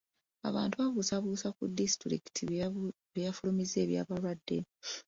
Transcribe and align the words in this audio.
Abantu 0.49 0.75
babuusabuusa 0.81 1.47
ku 1.57 1.63
disitulikiti 1.79 2.41
by'efulumizza 3.13 3.77
aby'abalwadde. 3.83 4.57